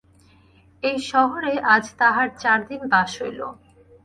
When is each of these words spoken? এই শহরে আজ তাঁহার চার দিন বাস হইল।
এই 0.83 0.97
শহরে 1.11 1.53
আজ 1.73 1.85
তাঁহার 1.99 2.29
চার 2.41 2.59
দিন 2.69 2.81
বাস 2.91 3.11
হইল। 3.21 3.39